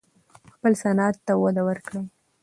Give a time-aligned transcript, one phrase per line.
[0.53, 2.03] خپل صنعت ته وده ورکړئ.